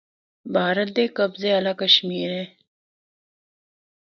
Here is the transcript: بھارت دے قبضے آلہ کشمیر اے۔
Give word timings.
بھارت 0.53 0.87
دے 0.95 1.03
قبضے 1.17 1.49
آلہ 1.57 1.73
کشمیر 1.81 2.29
اے۔ 2.35 2.43